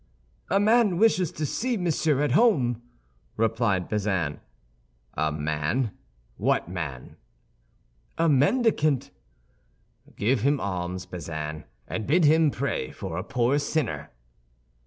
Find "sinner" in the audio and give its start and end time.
13.59-14.09